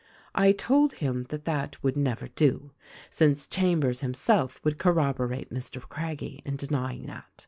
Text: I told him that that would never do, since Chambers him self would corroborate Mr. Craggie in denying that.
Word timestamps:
I 0.33 0.51
told 0.51 0.93
him 0.93 1.25
that 1.29 1.45
that 1.45 1.83
would 1.83 1.95
never 1.95 2.29
do, 2.29 2.71
since 3.11 3.45
Chambers 3.45 3.99
him 4.01 4.15
self 4.15 4.59
would 4.63 4.79
corroborate 4.79 5.53
Mr. 5.53 5.79
Craggie 5.79 6.41
in 6.43 6.55
denying 6.55 7.05
that. 7.05 7.25